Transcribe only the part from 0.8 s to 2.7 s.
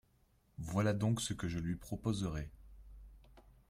donc ce que je lui proposerais.